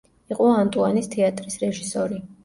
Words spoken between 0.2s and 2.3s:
იყო ანტუანის თეატრის რეჟისორი.